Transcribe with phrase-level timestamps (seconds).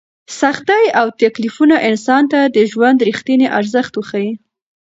[0.39, 4.31] سختۍ او تکلیفونه انسان ته د ژوند رښتینی ارزښت وښيي.